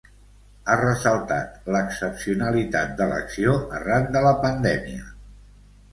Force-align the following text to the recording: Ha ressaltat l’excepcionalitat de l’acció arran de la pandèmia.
Ha 0.67 0.77
ressaltat 0.79 1.69
l’excepcionalitat 1.75 2.97
de 3.03 3.09
l’acció 3.13 3.55
arran 3.81 4.09
de 4.17 4.25
la 4.29 4.37
pandèmia. 4.47 5.07